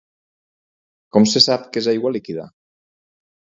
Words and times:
Com 1.17 1.29
se 1.33 1.43
sap 1.47 1.69
que 1.77 1.81
és 1.85 1.91
aigua 1.93 2.15
líquida? 2.17 2.49